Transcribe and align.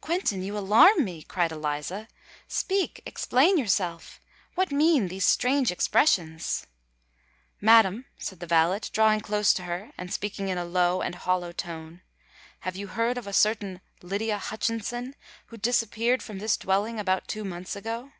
"Quentin, 0.00 0.40
you 0.40 0.56
alarm 0.56 1.04
me!" 1.04 1.24
cried 1.24 1.50
Eliza. 1.50 2.06
"Speak—explain 2.46 3.58
yourself! 3.58 4.20
What 4.54 4.70
mean 4.70 5.08
these 5.08 5.24
strange 5.24 5.72
expressions?" 5.72 6.68
"Madam," 7.60 8.06
said 8.16 8.38
the 8.38 8.46
valet, 8.46 8.82
drawing 8.92 9.18
close 9.20 9.52
to 9.54 9.64
her, 9.64 9.90
and 9.98 10.12
speaking 10.12 10.48
in 10.48 10.58
a 10.58 10.64
low 10.64 11.02
and 11.02 11.16
hollow 11.16 11.50
tone, 11.50 12.02
"have 12.60 12.76
you 12.76 12.86
heard 12.86 13.18
of 13.18 13.26
a 13.26 13.32
certain 13.32 13.80
Lydia 14.00 14.38
Hutchinson, 14.38 15.16
who 15.46 15.56
disappeared 15.56 16.22
from 16.22 16.38
this 16.38 16.56
dwelling 16.56 17.00
about 17.00 17.26
two 17.26 17.42
months 17.44 17.74
ago?" 17.74 18.12